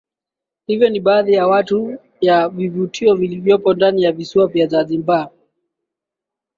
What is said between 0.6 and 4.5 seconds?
Hivyo ni baadhi ya tu ya vivutio vilivyopo ndani ya visiwa